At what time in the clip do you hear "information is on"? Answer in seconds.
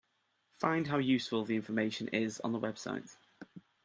1.55-2.53